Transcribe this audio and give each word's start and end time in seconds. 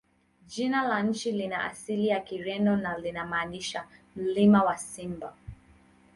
Jina 0.47 0.83
la 0.87 1.03
nchi 1.03 1.31
lina 1.31 1.63
asili 1.63 2.07
ya 2.07 2.19
Kireno 2.19 2.75
na 2.77 2.97
linamaanisha 2.97 3.87
"Mlima 4.15 4.63
wa 4.63 4.77
Simba". 4.77 5.33